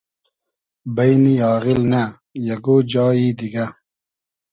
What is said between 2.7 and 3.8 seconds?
جایی دیگۂ